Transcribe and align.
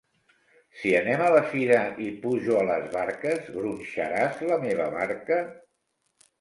Si 0.77 0.93
anem 0.99 1.21
a 1.25 1.27
la 1.35 1.43
fira 1.51 1.77
i 2.07 2.09
pujo 2.25 2.57
a 2.63 2.65
les 2.71 2.89
barques, 2.97 3.53
gronxaràs 3.61 4.43
la 4.51 4.61
meva 4.67 4.93
barca? 4.99 5.43